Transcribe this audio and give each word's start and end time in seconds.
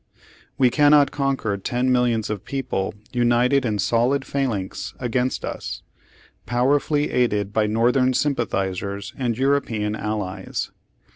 We 0.57 0.71
cannot 0.71 1.11
conquer 1.11 1.57
ten 1.57 1.91
millions 1.91 2.31
of 2.31 2.43
people 2.43 2.93
Page 2.93 2.93
Seventy 2.93 3.05
seven 3.05 3.21
united 3.29 3.65
in 3.67 3.77
solid 3.77 4.25
phalanx 4.25 4.95
against 4.99 5.45
us, 5.45 5.83
powerfully 6.47 7.11
aided 7.11 7.53
by 7.53 7.67
Northern 7.67 8.15
sympathizers 8.15 9.13
and 9.15 9.37
European 9.37 9.95
allies. 9.95 10.71